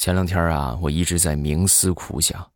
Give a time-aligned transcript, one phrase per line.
[0.00, 2.50] 前两天啊，我一直在冥思苦想。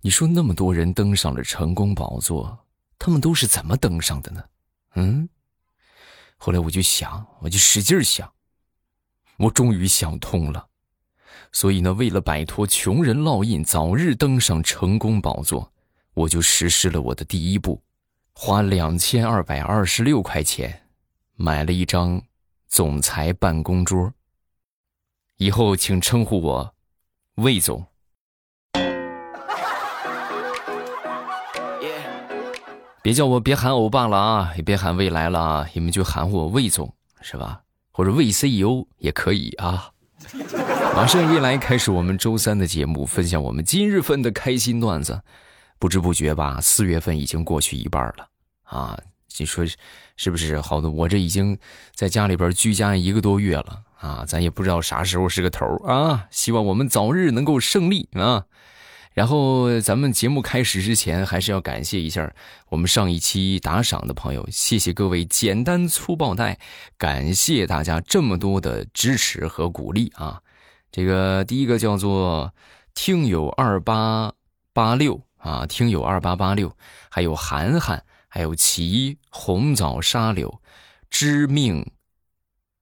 [0.00, 2.58] 你说那么多人登上了成功宝座，
[2.98, 4.42] 他们都是怎么登上的呢？
[4.94, 5.28] 嗯。
[6.38, 8.32] 后来我就想，我就使劲想。
[9.36, 10.68] 我终于想通了。
[11.52, 15.70] 所以呢，为了摆脱穷人烙印，早日登上成功宝座，
[16.14, 17.82] 我就实施了我的第一步，
[18.32, 20.84] 花两千二百二十六块钱，
[21.36, 22.22] 买了一张
[22.68, 24.10] 总裁办公桌。
[25.40, 26.74] 以后请称呼我
[27.36, 27.82] 魏总，
[33.02, 37.62] 别叫我别喊欧巴了啊，也别喊未来了啊，你们就喊我魏总是吧？
[37.90, 39.90] 或者魏 CEO 也可以啊。
[40.94, 45.22] 马上未来开始我们周三的节目，分享我们今日份的开心段子。
[45.78, 48.28] 不知不觉吧，四月份已经过去一半了
[48.64, 49.00] 啊！
[49.38, 49.64] 你说
[50.16, 50.60] 是不是？
[50.60, 51.58] 好的，我这已经
[51.94, 53.84] 在家里边居家一个多月了。
[54.00, 56.26] 啊，咱也不知道啥时候是个头啊！
[56.30, 58.46] 希望我们早日能够胜利啊！
[59.12, 62.32] 然后咱们节目开始之前，还是要感谢一下
[62.70, 66.58] 我们上一期打赏的朋友，谢谢各位简单粗暴带，
[66.96, 70.40] 感谢大家这么多的支持和鼓励啊！
[70.90, 72.54] 这个第一个叫做
[72.94, 74.32] 听友二八
[74.72, 76.74] 八六啊，听友二八八六，
[77.10, 80.62] 还有涵涵，还有齐红枣沙柳，
[81.10, 81.84] 知命，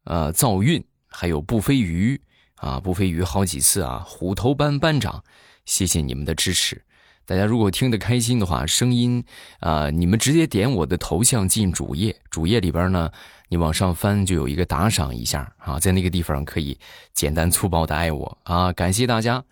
[0.05, 0.84] 呃，造运。
[1.20, 2.20] 还有不飞鱼
[2.58, 4.05] 啊，不飞鱼好几次啊！
[4.06, 5.24] 虎头班班长，
[5.64, 6.80] 谢谢你们的支持。
[7.27, 9.24] 大家如果听得开心的话，声音
[9.58, 13.11] 啊，你们直接点我的头像进主页，主页里边呢，
[13.48, 16.78] 你往上翻就有一个打赏一下啊，在那个地方可以
[17.12, 19.42] 简单粗暴的爱我啊，感谢大家。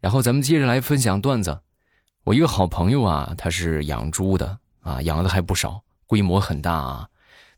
[0.00, 1.60] 然后咱们接着来分享段子。
[2.24, 7.08] 我一个好朋友啊，他是养猪的啊，养的还不少，规模很大啊，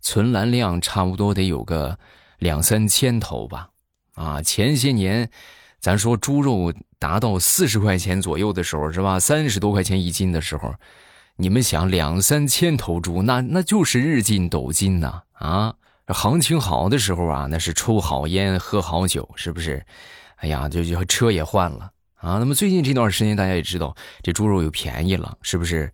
[0.00, 1.96] 存栏量差不多得有个。
[2.42, 3.68] 两三千头吧，
[4.14, 5.30] 啊，前些年，
[5.78, 9.20] 咱说猪肉达到四十块钱左右的时候，是吧？
[9.20, 10.74] 三十多块钱一斤的时候，
[11.36, 15.22] 你们想两三千头猪，那那就是日进斗金呐！
[15.34, 15.76] 啊，
[16.08, 19.86] 行情好的时候啊，那是抽好烟，喝好酒，是不是？
[20.38, 22.38] 哎呀，就就车也换了啊。
[22.38, 25.92] 那么最近这段时间，大家也知道，这猪肉又便宜了，是不是？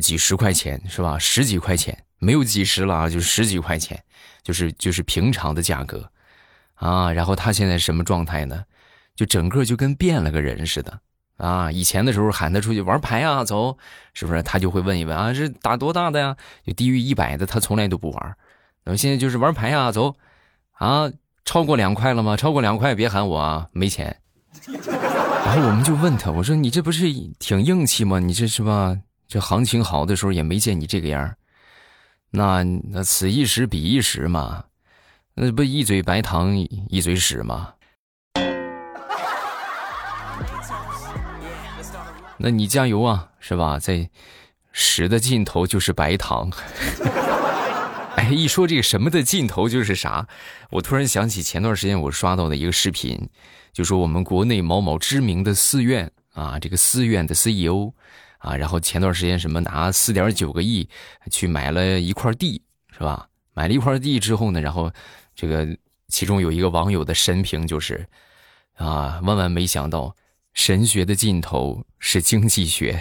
[0.00, 1.18] 几十块钱是吧？
[1.18, 4.02] 十几块钱，没有几十了啊，就十几块钱。
[4.44, 6.10] 就是就是平常的价格，
[6.74, 8.64] 啊，然后他现在什么状态呢？
[9.14, 10.98] 就整个就跟变了个人似的，
[11.36, 13.78] 啊，以前的时候喊他出去玩牌啊，走，
[14.14, 14.42] 是不是？
[14.42, 16.36] 他就会问一问啊，是打多大的呀？
[16.66, 18.36] 就低于一百的，他从来都不玩。
[18.82, 20.16] 那么现在就是玩牌啊，走，
[20.72, 21.08] 啊，
[21.44, 22.36] 超过两块了吗？
[22.36, 24.16] 超过两块别喊我啊，没钱。
[24.66, 27.04] 然后我们就问他，我说你这不是
[27.38, 28.18] 挺硬气吗？
[28.18, 28.98] 你这是吧？
[29.28, 31.32] 这行情好的时候也没见你这个样。
[32.34, 34.64] 那那此一时彼一时嘛，
[35.34, 37.74] 那不一嘴白糖一嘴屎吗？
[42.38, 43.78] 那你加油啊，是吧？
[43.78, 44.08] 在
[44.72, 46.50] 屎的尽头就是白糖。
[48.16, 50.26] 哎，一说这个什么的尽头就是啥，
[50.70, 53.28] 我突然想起前段时间我刷到的一个视频，
[53.74, 57.92] 就说我们国内某某知名的寺院啊，这个寺院的 CEO。
[58.42, 60.88] 啊，然后前段时间什么拿四点九个亿
[61.30, 62.60] 去买了一块地，
[62.92, 63.28] 是吧？
[63.54, 64.90] 买了一块地之后呢，然后
[65.36, 65.64] 这个
[66.08, 68.04] 其中有一个网友的神评就是，
[68.74, 70.16] 啊，万万没想到
[70.54, 73.00] 神学的尽头是经济学。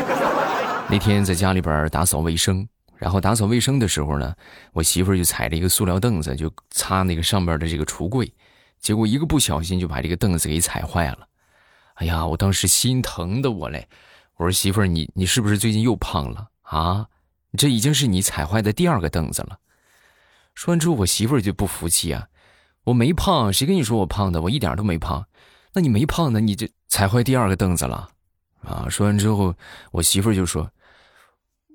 [0.90, 4.34] 那天在家里边打扫卫生，然后打扫卫生的时候呢，
[4.74, 8.30] 我媳妇就踩着一个塑料凳子就擦那个上边的这个橱柜，
[8.78, 11.26] 结果一个不小心就把这个凳子给踩坏了。
[11.94, 13.88] 哎呀，我当时心疼的我嘞。
[14.40, 17.08] 我说媳妇儿，你你是不是最近又胖了啊？
[17.58, 19.58] 这已经是你踩坏的第二个凳子了。
[20.54, 22.26] 说完之后，我媳妇儿就不服气啊，
[22.84, 24.40] 我没胖，谁跟你说我胖的？
[24.40, 25.26] 我一点都没胖。
[25.74, 26.40] 那你没胖呢？
[26.40, 28.08] 你这踩坏第二个凳子了
[28.62, 28.88] 啊？
[28.88, 29.54] 说完之后，
[29.92, 30.70] 我媳妇儿就说：“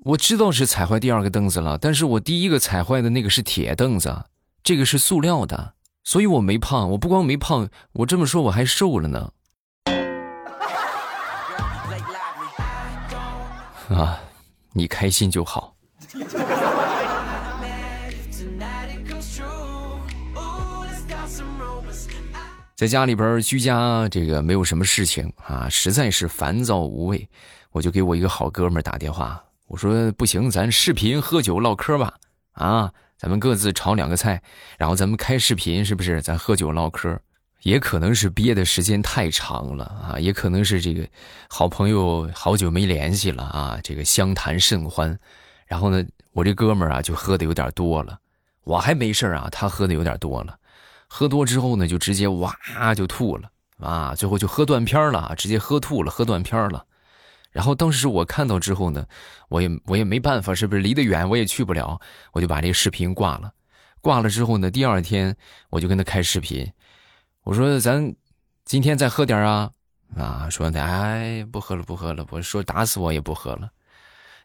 [0.03, 4.25] 我知道是踩坏第二个凳子了，但是我第一个踩坏的那个是铁凳子，
[4.63, 6.89] 这个是塑料的，所以我没胖。
[6.89, 9.33] 我不光没胖，我这么说我还瘦了呢。”
[13.89, 14.19] 啊，
[14.73, 15.75] 你开心就好。
[22.75, 27.29] 在家里边居家，这个没有什么事情啊，实在是烦躁无味，
[27.71, 32.13] 我就给我一个好哥们打电话，我说不行，咱视频喝酒唠嗑吧，
[32.51, 34.41] 啊，咱们各自炒两个菜，
[34.77, 36.21] 然后咱们开视频，是不是？
[36.21, 37.17] 咱喝酒唠嗑。
[37.65, 41.03] 也可能是憋的时间太长了啊，也可能是这个
[41.49, 45.17] 好朋友好久没联系了啊，这个相谈甚欢。
[45.65, 48.19] 然后呢，我这哥们儿啊就喝的有点多了，
[48.65, 50.55] 我还没事啊，他喝的有点多了。
[51.07, 52.55] 喝多之后呢，就直接哇
[52.95, 56.85] 就吐了啊，最后就喝断片了，直接喝吐了，喝断片了。
[57.51, 59.03] 然后当时我看到之后呢，
[59.49, 61.99] 我也我也没办法，是不是离得远我也去不了，
[62.31, 63.51] 我就把这个视频挂了。
[64.01, 65.35] 挂了之后呢，第二天
[65.71, 66.71] 我就跟他开视频，
[67.45, 68.13] 我说咱
[68.65, 69.71] 今天再喝点啊
[70.17, 73.69] 啊，说的哎不喝了不喝了，我说打死我也不喝了。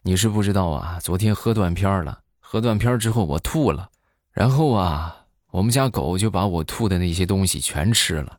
[0.03, 3.89] 你是不知道啊，昨天喝断片了，喝断片之后我吐了，
[4.31, 8.37] 然后啊，我们家狗就把我吐的那些东西全吃了，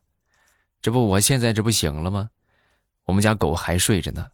[0.81, 2.29] 这不我现在这不醒了吗？
[3.03, 4.25] 我们家狗还睡着呢。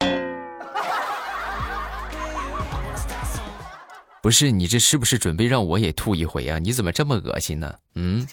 [4.20, 6.58] 不是你这是不是准备让我也吐一回啊？
[6.58, 7.72] 你怎么这么恶心呢？
[7.94, 8.26] 嗯。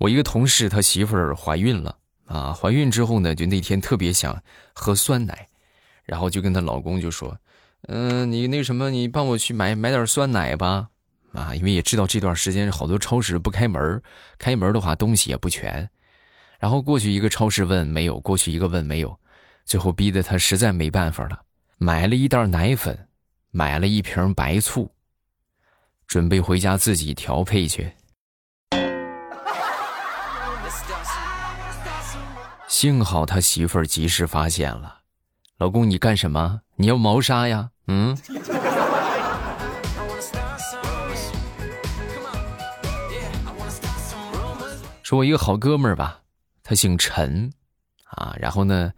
[0.00, 1.94] 我一个同事他媳妇儿怀孕了
[2.24, 4.42] 啊，怀孕之后呢，就那天特别想
[4.72, 5.46] 喝酸奶，
[6.04, 7.38] 然后就跟她老公就说
[7.86, 10.88] ：“嗯，你那什么，你帮我去买买点酸奶吧。”
[11.34, 14.02] 啊，因为也知道这段时间好多超市不开门，
[14.38, 15.88] 开门的话东西也不全。
[16.58, 19.20] 然后过去一个超市问没有，过去一个问没有，
[19.66, 21.42] 最后逼得他实在没办法了，
[21.76, 23.06] 买了一袋奶粉，
[23.50, 24.90] 买了一瓶白醋，
[26.06, 27.92] 准备回家自己调配去。
[32.80, 35.00] 幸好他媳妇儿及时发现了，
[35.58, 36.62] 老公你干什么？
[36.76, 37.68] 你要谋杀呀？
[37.88, 38.16] 嗯。
[45.02, 46.22] 说我一个好哥们儿吧。
[46.62, 47.52] 他姓陈，
[48.04, 48.90] 啊，然后呢，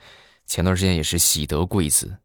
[0.47, 2.17] 前段时间也是喜得贵子，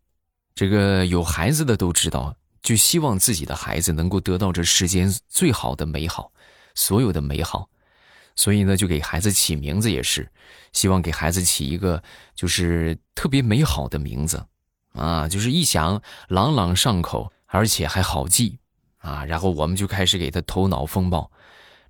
[0.54, 6.31] 这个有孩子的都知道，就希望自己的孩子能够得到这世间最好的美好，
[6.75, 7.68] 所有的美好，
[8.38, 10.31] 所以呢，就给孩子起名字也是，
[10.72, 12.01] 希望给孩子起一个
[12.36, 14.45] 就是特别美好的名字，
[14.94, 16.00] 啊，就是一想
[16.30, 18.60] 朗朗上口，而且还好记，
[19.00, 21.31] 啊，然后我们就开始给他头脑风暴，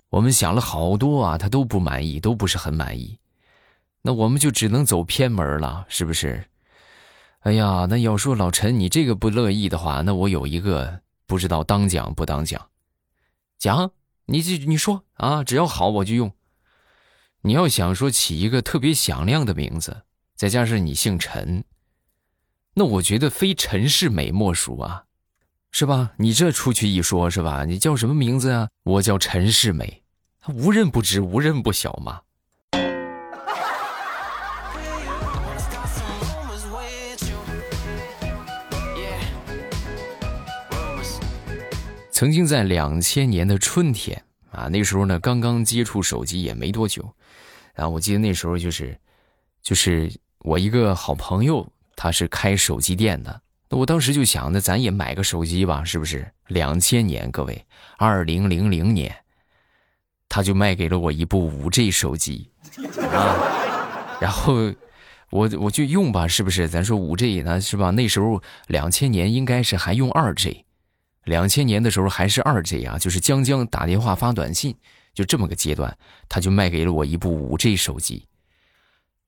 [0.08, 3.18] 我们想了好多啊，他都不满意，都不是很满意。
[4.00, 6.46] 那我们就只能走偏门了，是不是？
[7.40, 12.68] 哎呀，那要说老陈你这个不乐意的话，那我有一个不知道当讲不当讲，
[13.58, 13.90] 讲
[14.24, 16.32] 你这你说啊，只要好我就用。
[17.42, 20.02] 你要想说起一个特别响亮的名字，
[20.34, 21.64] 再加上你姓陈，
[22.74, 25.04] 那我觉得非陈世美莫属啊，
[25.70, 26.12] 是吧？
[26.16, 27.64] 你这出去一说，是吧？
[27.64, 28.68] 你叫什么名字啊？
[28.82, 30.02] 我叫陈世美，
[30.40, 32.22] 他无人不知，无人不晓嘛。
[42.10, 47.14] 曾经在两千年的春天啊，那时候呢刚刚接触手机也没多久，
[47.78, 48.98] 然后我记得那时候就是，
[49.62, 51.64] 就是我一个好朋友，
[51.94, 56.28] 他是开手机店的，那我当时就想，那咱也买个手机吧，是不是？
[56.48, 57.64] 两千年，各位，
[57.96, 59.14] 二零零零年，
[60.28, 62.50] 他就卖给了我一部五 G 手机
[63.12, 64.54] 啊，然后
[65.30, 66.68] 我我就用吧，是不是？
[66.68, 67.90] 咱说五 G 呢，是吧？
[67.92, 70.64] 那时候两千年应该是还用二 G。
[71.22, 74.74] 两千年的时候还是二 G 啊，就是将将打电话发短信，
[75.18, 75.98] 就这么个阶段，
[76.28, 78.28] 他就卖给了我一部五 G 手机。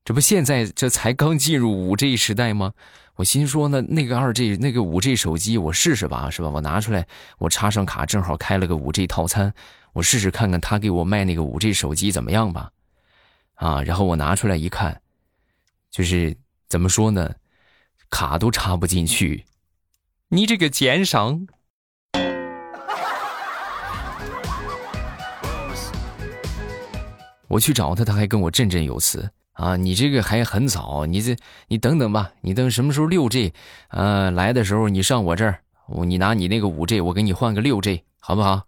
[0.05, 2.75] 这不现在这才刚进入五 G 时代吗？
[3.17, 6.49] 我心说呢，那个二 G 那个五 G 手机我试试吧，是吧？
[6.49, 7.09] 我拿出来，
[7.39, 9.53] 我插上卡，正好开了个五 G 套餐，
[9.93, 12.71] 我试试看看他给我卖那个五 G 手机怎么样吧。
[13.55, 15.03] 啊，然后我拿出来一看，
[15.91, 16.37] 就是
[16.69, 17.35] 怎么说呢，
[18.11, 19.45] 卡都插不进去，
[20.29, 21.49] 你这个奸商！
[27.51, 29.77] 我去找他，他还跟我振振有词啊！
[29.77, 33.53] 你这个还很早，你这你等等吧，你等什么时候六 G，
[33.89, 38.63] 呃来的时候你上我这儿，我你拿你那个五 G，我给你换个六 G，好不好？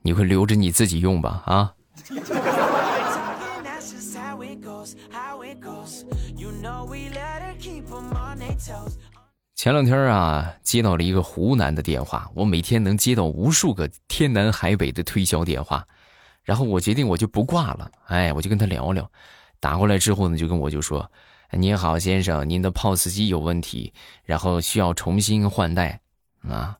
[0.00, 1.42] 你会留着你自己用吧？
[1.44, 1.74] 啊！
[9.54, 15.86] 前两天啊，接到了一个湖南的电话，我每天能接到无数个天南海北的推销电话。
[16.48, 19.06] 然后我决定我就不挂了，哎，我就跟他聊聊。
[19.60, 21.06] 打过来之后呢，就跟我就说
[21.52, 23.92] ：“您好，先生，您的 POS 机有问题，
[24.24, 26.00] 然后需要重新换代
[26.40, 26.78] 啊。”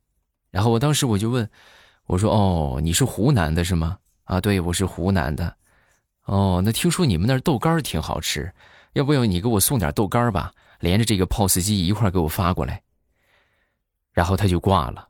[0.50, 1.46] 然后我当时我就问，
[2.06, 3.98] 我说：“哦，你是湖南的是吗？
[4.24, 5.54] 啊，对，我是湖南的。
[6.24, 8.50] 哦，那听说你们那儿豆干挺好吃，
[8.94, 10.50] 要不要你给我送点豆干吧？
[10.80, 12.82] 连着这个 POS 机一块给我发过来。”
[14.14, 15.08] 然后他就挂了，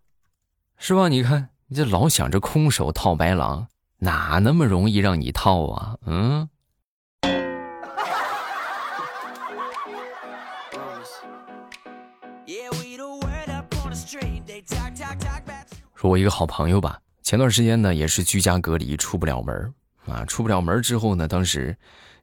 [0.79, 1.07] 是吧？
[1.09, 3.69] 你看，你这老想着空手套白狼。
[3.99, 5.97] 哪那么容易让你套啊？
[6.07, 6.49] 嗯。
[15.95, 19.75] 说我一个好朋友吧，前段时间呢也是居家隔离，出不了门
[20.07, 21.77] 啊，出不了门之后呢，当时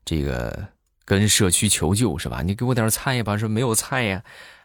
[0.06, 0.66] 这个
[1.04, 2.42] 跟社区求救是吧？
[2.42, 4.24] 你给我点菜吧，说没有菜呀，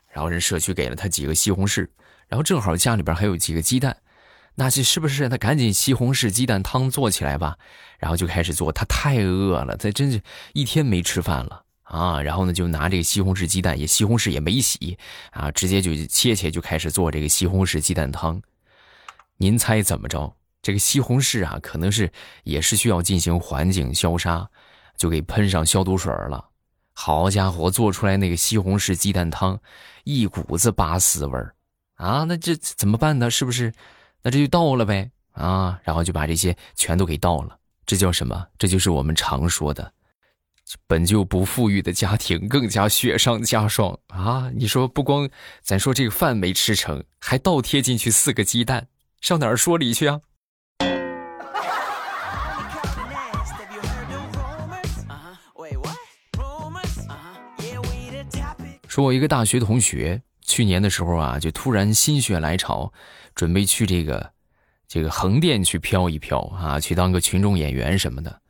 [0.09, 1.89] 然后人社区给了他几个西红柿，
[2.29, 3.97] 然后正好家里边还有几个鸡蛋，
[4.61, 7.57] 那这是不是他赶紧西红柿鸡蛋汤做起来吧？
[7.99, 10.21] 然后就开始做，他太饿了，他真是
[10.53, 11.65] 一天没吃饭了。
[11.85, 14.99] 啊，然后呢，就拿这个西红柿鸡蛋，也西红柿也没洗，
[15.31, 18.39] 啊，直接就切切就开始做这个西红柿鸡蛋汤。
[19.39, 20.31] 您猜怎么着？
[20.61, 22.13] 这个西红柿啊，可能是
[22.45, 24.47] 也是需要进行环境消杀，
[24.99, 26.51] 就给喷上消毒水了。
[26.93, 29.59] 好家伙，做出来那个西红柿鸡蛋汤，
[30.05, 31.55] 一股子拔丝味儿，
[31.95, 33.31] 啊，那这怎么办呢？
[33.31, 33.73] 是不是？
[34.23, 37.57] 那这就倒了呗，啊，然后就把这些全都给倒了。
[37.87, 38.47] 这叫什么？
[38.59, 39.93] 这就是我们常说的。
[40.87, 44.49] 本就不富裕的家庭更加雪上加霜啊！
[44.55, 45.29] 你说不光
[45.63, 48.87] 咱说这个饭没吃成，还倒贴进去四个鸡蛋，
[49.21, 50.21] 上哪儿说理去啊？
[58.87, 62.93] 说我一个大学同学，去年的时候啊，就突然心血来潮，
[63.35, 64.31] 准备去这个
[64.89, 68.41] 这个横店去飘一飘啊，去当个群众演员什么的。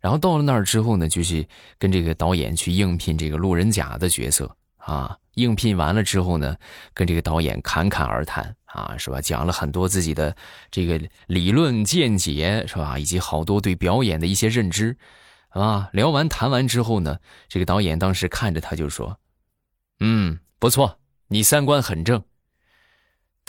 [0.00, 1.44] 然后到了那儿之后呢，就是
[1.78, 5.16] 跟这个导演去应聘这个路人甲的角色啊。
[5.34, 6.56] 应聘完了之后呢，
[6.94, 9.20] 跟这个导演侃侃而谈啊，是吧？
[9.20, 10.34] 讲了很多自己的
[10.70, 12.98] 这个理论见解，是吧？
[12.98, 14.96] 以及好多对表演的一些认知，
[15.50, 15.90] 啊。
[15.92, 19.18] 聊完谈完之后呢，这个导演当时看着他就说
[20.00, 22.22] ：“嗯，不错，你三观很正，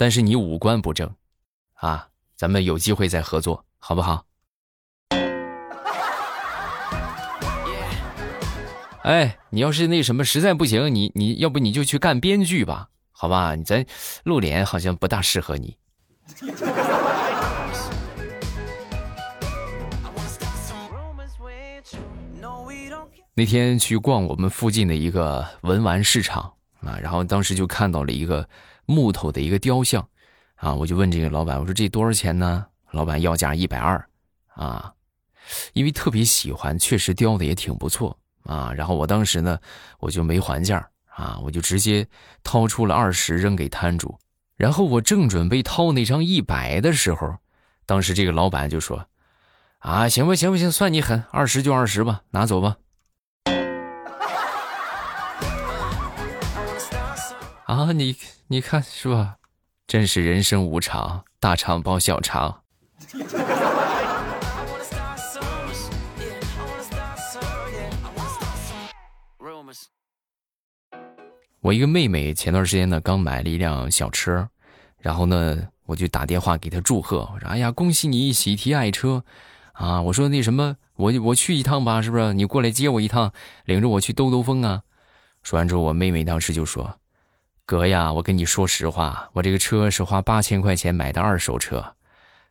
[0.00, 1.12] 但是你五官不正，
[1.74, 4.24] 啊，咱们有机会再合作，好不好？”
[9.02, 13.56] 哎，你要是那什么实在不行，你你要不你就去干编剧吧，好吧？
[13.56, 13.84] 你咱
[14.22, 15.76] 露脸好像不大适合你。
[23.34, 26.52] 那天去逛我们附近的一个文玩市场
[26.82, 28.48] 啊，然后当时就看到了一个
[28.88, 30.08] 木头的一个雕像，
[30.54, 32.66] 啊，我就问这个老板，我说这多少钱呢？
[32.92, 34.02] 老板要价一百二，
[34.54, 34.90] 啊，
[35.74, 38.18] 因为特别喜欢，确实雕的也挺不错。
[38.44, 39.58] 啊，然后我当时呢，
[40.00, 42.08] 我就没还价啊，我就直接
[42.42, 44.18] 掏出了二十扔给摊主，
[44.56, 47.36] 然后我正准备掏那张一百的时候，
[47.84, 49.06] 当时这个老板就说
[49.80, 52.78] ：“啊，行吧，行不行，算你狠，二十就二十吧，拿走吧。”
[57.68, 59.36] 啊，你你看是吧？
[59.86, 62.62] 真是人生无常，大肠包小肠。
[71.60, 74.48] 我一个妹妹前段时间呢刚买了一辆小车，
[74.98, 79.22] 然后呢我就打电话给她祝贺，我说：“哎呀，恭喜你喜提爱车，
[79.74, 82.32] 啊！”我说：“那什么，我我去一趟吧，是不是？
[82.32, 83.30] 你过来接我一趟，
[83.66, 84.84] 领着我去兜兜风啊？”
[85.44, 86.98] 说完之后，我妹妹当时就说
[87.68, 91.96] ：“哥呀，我跟你说实话，我这个车是花八千块钱买的二手车，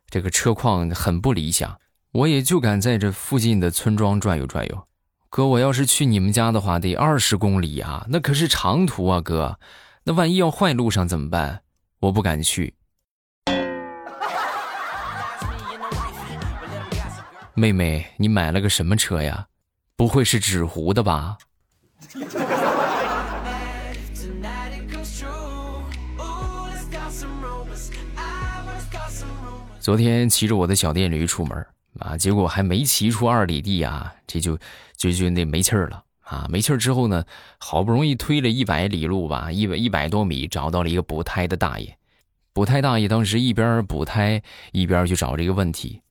[0.08, 1.76] 这个车况很不理想，
[2.12, 4.86] 我也就敢在这附近的村庄转悠转悠。”
[5.28, 9.58] 哥，我要是去你们家的话，得二十公里啊，那可是长途啊，哥，
[10.04, 11.62] 那万一要坏路上怎么办？
[11.98, 12.76] 我不敢去。
[17.54, 19.48] 妹妹，你买了个什么车呀？
[19.96, 21.38] 不会是纸糊的吧？
[29.88, 31.66] 昨天骑着我的小电驴出门。
[31.98, 32.14] 啊！
[32.14, 34.58] 结果还没骑出二里地啊，这就
[34.98, 36.46] 就就那没气儿了啊！
[36.50, 37.24] 没气儿之后呢，
[37.56, 41.96] 好不容易推了一百里路吧，一百一百多米，找到了一个补胎的大爷。
[42.52, 44.42] 补胎大爷当时一边补胎
[44.72, 46.02] 一边就找这个问题。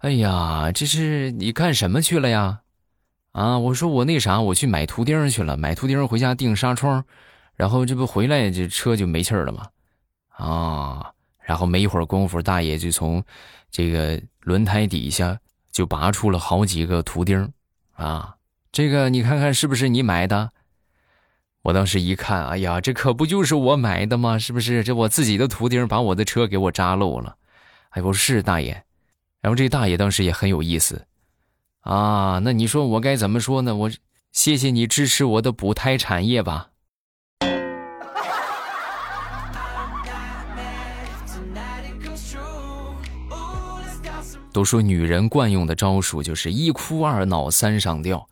[0.00, 2.60] 哎呀，这是你干什么去了呀？
[3.32, 3.58] 啊！
[3.58, 7.02] 我说我那啥，我去买图钉去了，买图钉回家钉纱窗，
[7.56, 9.68] 然后这不回来这车就没气儿了吗？
[10.36, 11.12] 啊！
[11.42, 13.22] 然后没一会儿功夫，大爷就从
[13.70, 15.38] 这个轮胎底下
[15.72, 17.52] 就拔出了好几个图钉
[17.92, 18.36] 啊！
[18.72, 20.52] 这个你看看是不是你买的？
[21.62, 24.38] 我当时一看，哎呀，这可不就是我买的吗？
[24.38, 24.82] 是不是？
[24.82, 27.36] 这我自己的图钉把我的车给我扎漏了。
[27.90, 28.84] 哎，我说是大爷。
[29.40, 31.06] 然后这大爷当时也很有意思
[31.80, 32.40] 啊。
[32.42, 33.74] 那你说我该怎么说呢？
[33.74, 33.90] 我
[34.32, 36.70] 谢谢你支持我的补胎产业吧。
[44.60, 48.28] 都说女人惯用的招数就是一哭二闹三上吊，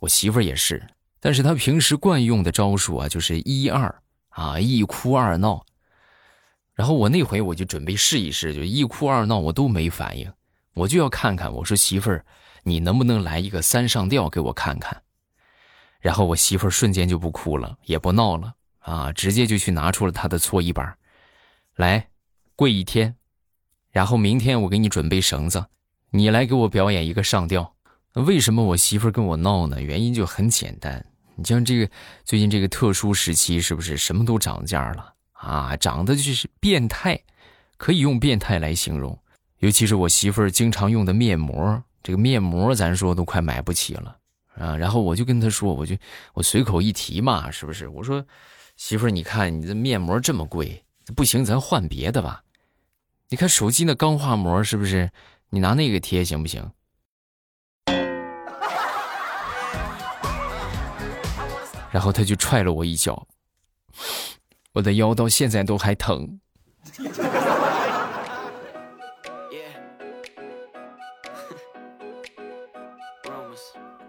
[0.00, 0.86] 我媳妇儿也是，
[1.20, 5.64] 但是她平时惯用的招数啊就是一二啊一哭二闹。
[6.74, 10.30] 然后我那回我就准备试一试，就一哭二闹我都没反应，
[10.74, 11.50] 我就要看看。
[11.50, 12.26] 我说媳妇儿，
[12.62, 15.00] 你能不能来一个三上吊给我看看？
[15.98, 20.94] 然后我媳妇儿瞬间就不哭了，也不闹了啊，直接就去拿出了她的搓衣板，
[21.76, 22.06] 来
[22.54, 23.16] 跪一天，
[23.90, 25.64] 然后明天我给你准备绳子，
[26.10, 27.74] 你来给我表演一个上吊。
[28.14, 29.80] 为什么我媳妇跟我闹呢？
[29.80, 31.04] 原因就很简单，
[31.36, 31.90] 你像这个
[32.24, 35.76] 最近这个特殊时期，是不是什么都涨价了啊？
[35.76, 37.20] 涨的就是变态，
[37.76, 39.16] 可以用变态来形容。
[39.58, 44.16] 尤其是我媳妇经常用的面膜，这个面膜咱说都快买不起了。
[44.56, 45.96] 啊，然后我就跟她说，我就
[46.34, 47.86] 我随口一提嘛，是不是？
[47.88, 48.24] 我说，
[48.76, 50.82] 媳妇，你看你这面膜这么贵，
[51.14, 52.42] 不行，咱换别的吧。
[53.32, 55.08] 你看手机那钢化膜是不是？
[55.50, 56.68] 你拿那个贴行不行？
[61.92, 63.28] 然后他就踹了我一脚，
[64.72, 66.40] 我的腰到现在都还疼。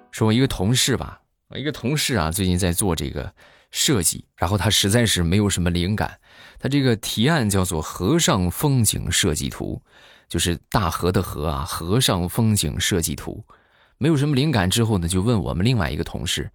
[0.10, 3.32] 说我一个同事吧，我一个同事啊，最近在做这个
[3.70, 6.20] 设计，然后他实在是没有什么灵感，
[6.60, 9.82] 他这个提案叫做“河上风景设计图”，
[10.30, 13.44] 就是大河的河啊，河上风景设计图，
[13.98, 16.50] 没有什么灵感之后呢，就问我们另外一个同事：“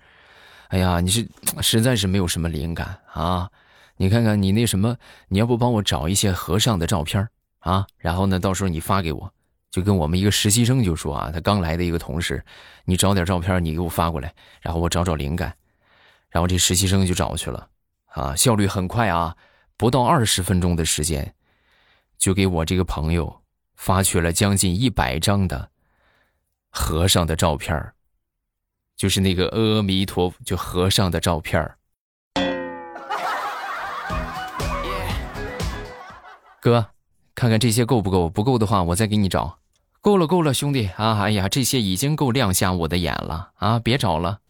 [0.69, 1.29] 哎呀，你是
[1.61, 3.51] 实在是没有什么灵感啊？
[3.97, 4.97] 你看看你那什么，
[5.29, 7.29] 你要不帮我找一些和尚的照片
[7.61, 7.87] 啊？
[7.99, 9.33] 然后呢，到时候你发给我。”
[9.69, 12.43] 就跟我们一个实习生就说啊，他刚来的一个同事，
[12.87, 15.55] 你找点照片，你给我发过来，然后我找找灵感，
[16.31, 17.69] 然后这实习生就找去了，
[18.07, 19.37] 啊，效率很快啊，
[19.77, 21.35] 不到二十分钟的时间，
[22.19, 23.43] 就给我这个朋友
[23.75, 25.71] 发去了将近一百张的
[26.71, 27.93] 和尚的照片
[28.97, 31.71] 就是那个阿弥陀佛就和尚的照片
[36.61, 36.87] 哥，
[37.35, 38.31] 看看这些够不够？
[38.31, 39.59] 不够的话，我再给你找。
[40.01, 41.21] 够了，够了，兄弟啊！
[41.21, 43.79] 哎呀，这些已经够亮瞎我的眼了啊！
[43.79, 44.41] 别找了。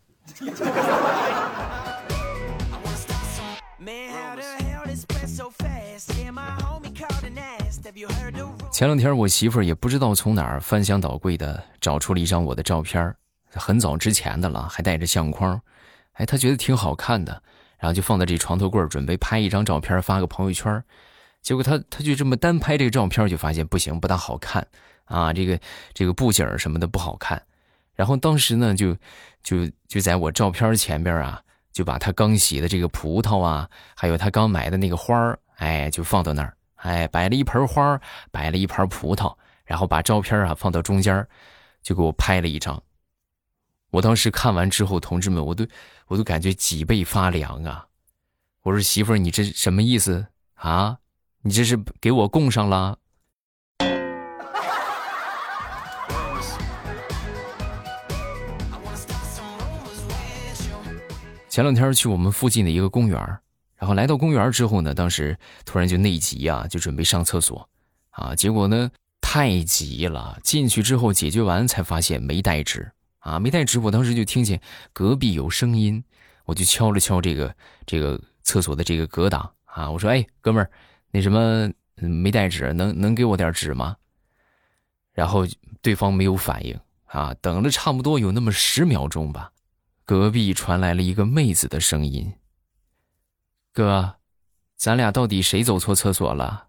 [8.76, 13.16] 前两天我媳妇儿也不知道从哪儿翻箱倒柜的找出了一张我的照片
[13.54, 15.58] 很早之前的了，还带着相框。
[16.12, 17.42] 哎，她觉得挺好看的，
[17.78, 20.84] 然后就放在这床头柜准备拍一张照片发个朋友圈
[21.40, 24.66] 结果她她就这么单拍这个照片就发现不行，不大好看。
[25.06, 25.58] 啊，这个
[25.94, 27.42] 这个布景什么的不好看，
[27.94, 28.94] 然后当时呢，就
[29.42, 31.40] 就就在我照片前边啊，
[31.72, 36.52] 就把他刚洗的这个葡萄啊，还有他刚买的那个花儿，哎，就放到那儿，
[36.86, 41.26] 哎，摆了一盆花，摆了一盘葡萄，然后把照片啊放到中间，
[41.82, 42.80] 就给我拍了一张。
[43.90, 45.66] 我当时看完之后，同志们，我都
[46.06, 47.84] 我都感觉脊背发凉啊！
[48.62, 50.98] 我说媳妇儿，你这什么意思啊？
[51.42, 52.96] 你这是给我供上了？
[61.48, 63.40] 前两天去我们附近的一个公园
[63.76, 67.68] 然后来到公园之后呢，当时突然就内急啊，就准备上厕所，
[68.10, 74.60] 啊，结果呢太急了，进去之后解决完才发现没带纸啊，没带纸，我当时就听见
[74.92, 76.02] 隔壁有声音，
[76.44, 80.70] 我就敲了敲这个这个厕所的这个隔挡啊，我说哎哥们儿，
[81.10, 83.96] 那什么没带纸，能能给我点纸吗？
[85.12, 85.46] 然后
[85.82, 89.50] 对方没有反应啊，等了差不多有那么十秒钟吧。
[90.04, 92.32] 隔壁传来了一个妹子的声音
[93.76, 94.14] ：“哥，
[94.78, 96.68] 咱俩到底谁走错厕所了？”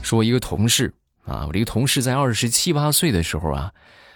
[0.00, 0.94] 说，一个同事
[1.24, 3.72] 啊，我这个同事在二十七八岁的时候啊，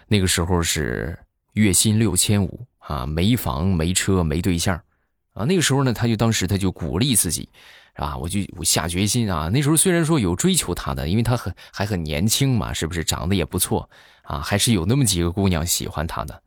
[0.06, 1.18] 那个时候是
[1.54, 4.80] 月薪六千五啊，没房没车没对象
[5.32, 7.48] 啊，那个时候呢，他就当时他就鼓励自己。
[7.94, 9.48] 啊，我就我下决心啊！
[9.52, 13.88] 那时候虽然说有追求他的，因为他很还很年轻嘛，是不是长得也不错
[14.24, 14.40] 啊？
[14.40, 16.42] 还是有那么几个姑娘喜欢他的。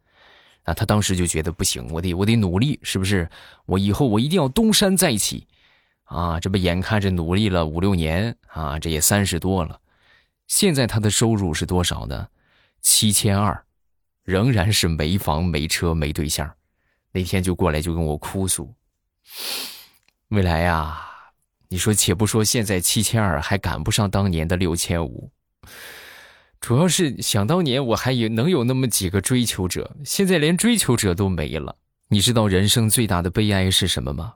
[0.64, 3.30] 啊，他当时就觉得不行，我得我得努力，是不是？
[3.66, 5.48] 我以后我一定要东山再起
[6.04, 6.40] 啊！
[6.40, 9.80] 这不眼看着努力了五六年啊，这也三十多了，
[10.48, 12.28] 现在他的收入是多少呢？
[12.82, 13.64] 七千二，
[14.24, 16.54] 仍然是没房没车没对象。
[17.14, 18.74] 那天就过来就跟我哭诉，
[20.28, 21.02] 未来呀。
[21.70, 25.30] 你说，且不说现在七千二还赶不上当年的六千五，
[26.60, 31.78] 主要是想当年我还有能有那么几个追求者，现在连追求者都没了。
[32.10, 34.36] 你知道人生最大的悲哀是什么吗？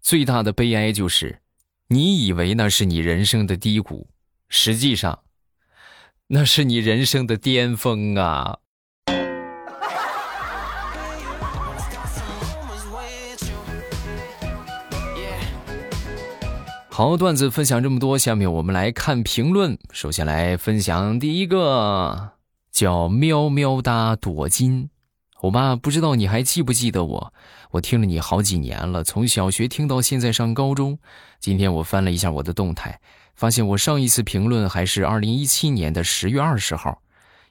[0.00, 1.40] 最大的悲哀就是，
[1.88, 4.08] 你以为那是你人生的低谷，
[4.48, 5.20] 实际上，
[6.28, 8.58] 那是你人生的巅峰啊。
[16.98, 19.78] 好，段子分享这么多，下面我们来看评论。
[19.92, 22.32] 首先来分享第一个，
[22.72, 24.90] 叫喵喵哒躲金。
[25.36, 27.32] 欧巴，不知道你还记不记得我？
[27.70, 30.98] 我听了你好几年了，从小学听到现在上高中。
[31.38, 32.98] 今天我翻了一下我的动态，
[33.36, 37.00] 发现我上一次评论还是二零一七年的十月二十号。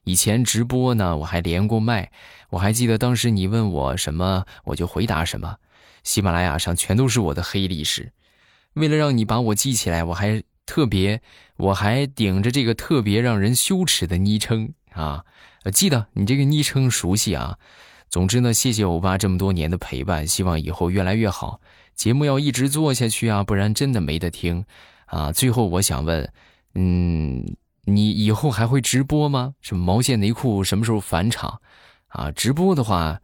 [0.03, 2.12] 以前直播呢，我还连过麦。
[2.49, 5.55] 我还记得当时你问我什么，我就回答什么。
[6.03, 8.12] 喜马拉雅上全都是我的黑历史。
[8.78, 11.22] 为了让你把我记起来，我还特别，
[11.58, 15.24] 我还顶着这个特别让人羞耻的昵称啊。
[15.74, 17.58] 记得你这个昵称熟悉啊！
[18.10, 21.60] 总之呢，谢谢欧巴这么多年的陪伴，希望以后越来越好，
[21.94, 24.63] 节目要一直做下去啊，不然真的没得听
[25.08, 25.32] 啊！
[25.34, 26.32] 最后我想问，
[26.76, 27.44] 嗯，
[27.84, 29.56] 你以后还会直播吗？
[29.60, 31.60] 什么毛线内裤什么时候返场？
[32.08, 33.20] 啊，直播的话，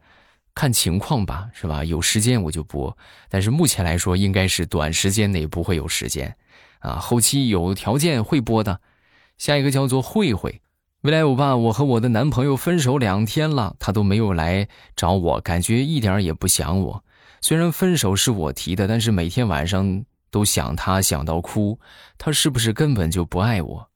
[0.55, 1.83] 看情况吧，是吧？
[1.83, 2.95] 有时间我就播，
[3.29, 6.35] 但是目前来说，应该是短时间内不会有时间，
[6.79, 8.79] 啊，后期有条件会播的。
[9.37, 10.61] 下一个叫做慧慧。
[11.01, 17.03] 未来欧巴，我和我的男朋友分手两天了，他都没有来找我，感觉一点也不想我。
[17.41, 21.77] 虽然分手是我提的，但是每天晚上都想他，想到哭。
[22.17, 23.89] 他是不是根本就不爱我？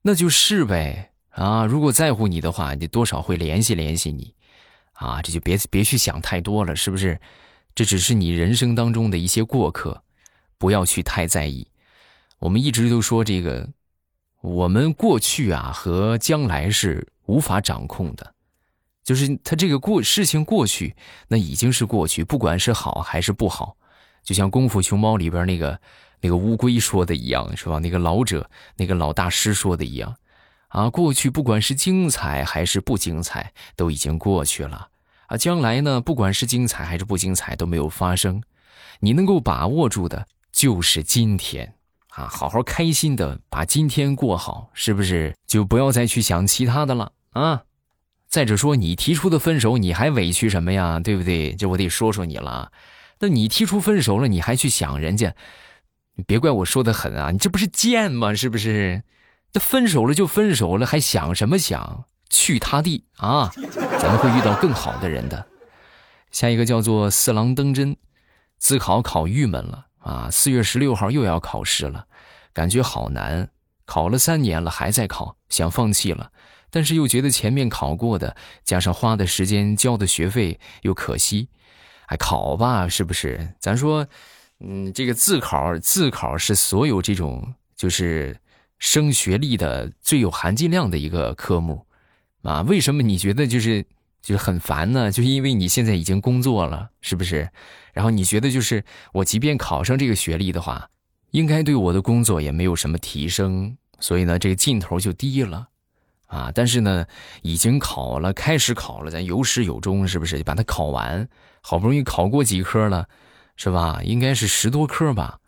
[0.00, 1.10] 那就是呗。
[1.30, 4.32] 啊，如果在乎你的话，你多少会联系联系你。
[4.94, 7.20] 啊，这就别别去想太多了，是不是？
[7.74, 10.02] 这只是你人生当中的一些过客，
[10.58, 11.68] 不要去太在意。
[12.38, 13.68] 我们一直都说这个。
[14.40, 18.34] 我们过去啊和将来是无法掌控的，
[19.02, 20.94] 就是他这个过事情过去，
[21.28, 23.74] 那已经是过去，不管是好还是不好，
[24.22, 25.80] 就像《功夫熊猫》里边那个
[26.20, 27.78] 那个乌龟说的一样，是吧？
[27.78, 30.14] 那个老者那个老大师说的一样，
[30.74, 34.88] 啊，过去不管是精彩还是不精彩，都已经过去了
[35.28, 35.36] 啊。
[35.36, 38.42] 将来呢，不管是精彩还是不精彩，都没有发生，
[38.98, 41.74] 你能够把握住的就是今天。
[42.08, 45.36] 啊，好好开心的把今天过好，是不是？
[45.46, 47.62] 就不要再去想其他的了啊！
[48.28, 50.98] 再者说，你提出的分手，你还委屈什么呀？
[50.98, 51.54] 对不对？
[51.54, 52.72] 这我得说说你了。
[53.20, 55.36] 那你提出分手了，你还去想人家？
[56.16, 57.30] 你别怪我说的狠啊！
[57.30, 58.34] 你这不是贱吗？
[58.34, 59.04] 是不是？
[59.54, 62.06] 这分手了就分手了，还想什么想？
[62.28, 63.52] 去他地啊！
[64.00, 65.46] 咱们会遇到更好的人的。
[66.32, 67.96] 下一个叫做四郎登真，
[68.58, 69.86] 自考考郁闷了。
[70.00, 72.06] 啊，四月十六号又要考试了，
[72.52, 73.48] 感觉好难。
[73.86, 76.32] 考了三年了，还在考，想放弃了，
[76.70, 81.48] 但是又觉得前面考过的，加上花的时间、交的学费又可惜，
[82.06, 83.54] 哎，考吧，是不是？
[83.60, 84.04] 咱说，
[84.58, 88.36] 嗯，这个自考，自考是所有这种就是
[88.78, 91.86] 升学历的最有含金量的一个科目，
[92.42, 93.82] 啊，为什么你觉得就是
[94.20, 95.10] 就是很烦呢？
[95.10, 97.48] 就因为你现在已经工作了，是不是？
[97.92, 100.90] 然后你觉得，就是我即便考上这个学历的话，
[101.30, 105.68] 应该对我的工作也没有什么提升，所以呢，这个劲头就低了，
[106.26, 106.50] 啊！
[106.52, 107.06] 但是呢，
[107.42, 110.42] 已经考了，开始考了，咱有始有终，是不是？
[110.42, 111.28] 把它考完，
[111.60, 113.08] 好不容易考过几科了，
[113.56, 114.00] 是吧？
[114.02, 115.38] 应该是十多科吧，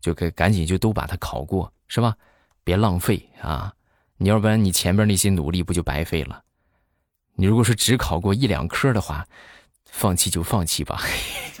[0.00, 2.16] 就给赶紧就都把它考过，是吧？
[2.64, 3.72] 别浪费啊！
[4.18, 6.42] 你要不然你前边那些努力不就白费了？
[7.36, 9.26] 你如果是只考过一两科的话。
[9.94, 11.02] 放弃就放弃吧，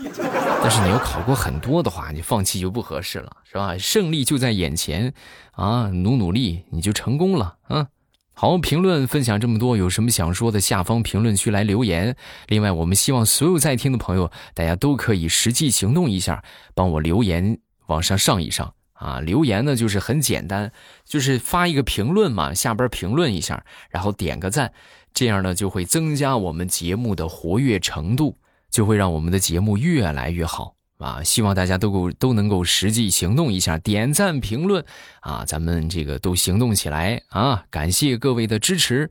[0.62, 3.76] 但是你要考过很多的话，你放弃就不合适了，是吧？
[3.76, 5.12] 胜利就在眼前，
[5.50, 7.88] 啊，努努力你就成功了，啊。
[8.32, 12.16] 好，评论分享这么多，有什么想说的，下方评论区来留言。
[12.46, 16.42] 另外，我们希望所有在听的朋友，大家都可以实际行动一下，
[16.74, 19.20] 帮我留言往上上一上啊！
[19.20, 20.70] 留言呢就是很简单，
[21.04, 24.72] 就是发一个评论嘛，下边评论一下，然后点个赞。
[25.12, 28.38] 这样呢，就会增加我们节目的活跃程度，
[28.70, 31.22] 就会让我们的节目越来越好啊！
[31.22, 34.84] 希望大家都够都能够实际行动一下，点赞评论
[35.20, 37.64] 啊，咱们这个都行动起来啊！
[37.70, 39.10] 感谢各位的支持，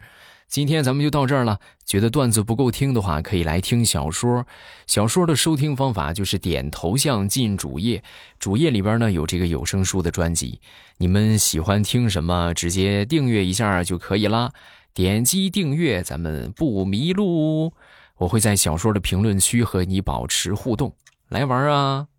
[0.51, 1.57] 今天咱们就到这儿了。
[1.85, 4.45] 觉得段子不够听的话，可以来听小说。
[4.85, 8.03] 小说的收听方法就是点头像进主页，
[8.37, 10.59] 主页里边呢有这个有声书的专辑，
[10.97, 14.51] 你们喜欢听什么，直接订阅一下就可以啦。
[14.93, 17.71] 点击订阅，咱们不迷路。
[18.17, 20.93] 我会在小说的评论区和你保持互动，
[21.29, 22.10] 来玩啊！